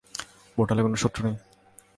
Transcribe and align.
পোর্টালে 0.57 0.81
কোনো 0.81 0.95
শত্রু 0.95 1.21
নেই। 1.25 1.35